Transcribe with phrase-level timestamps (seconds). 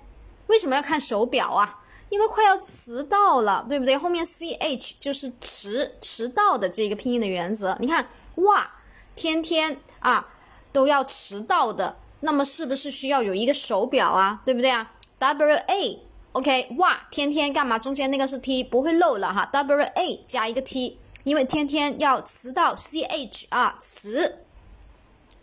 [0.47, 1.81] 为什么要看手表啊？
[2.07, 3.97] 因为快要迟到了，对不对？
[3.97, 7.75] 后面 c h 就是迟迟到的这个拼音的原则。
[7.81, 8.71] 你看，哇，
[9.13, 10.29] 天天啊
[10.71, 14.41] 都要迟到的，那么是不是需要有一个手表啊？
[14.45, 14.93] 对不对啊
[15.33, 15.99] ？w a
[16.33, 17.79] OK，哇，天天干嘛？
[17.79, 19.49] 中间那个是 t，不会漏了哈。
[19.51, 24.39] w a 加一个 t，因为天天要迟到，c h 啊迟，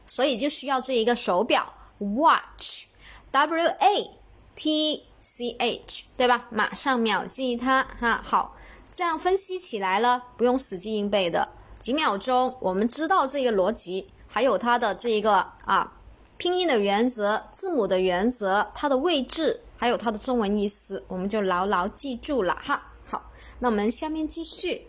[0.06, 4.10] 所以就需要这一个手表 watch，w a
[4.54, 5.04] t。
[5.24, 6.46] c h 对吧？
[6.50, 8.20] 马上秒记它哈。
[8.24, 8.56] 好，
[8.90, 15.92] 这样分析起来了，不用死记硬背的，几秒钟我们知道这个逻辑，还有它的这一个啊
[16.38, 22.80] 拼音的原则、字母的原则、它的位置，还有它的中文意思，我们就牢牢记住了哈。
[23.04, 24.86] 好，那我们下面继续。